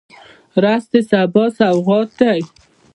رس 0.63 0.83
د 0.91 0.93
سبا 1.09 1.45
سوغات 1.57 2.09
دی 2.19 2.39